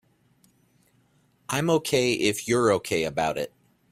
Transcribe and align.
I'm 1.47 1.69
OK 1.69 2.13
if 2.13 2.47
you're 2.47 2.71
OK 2.71 3.03
about 3.03 3.37
it. 3.37 3.53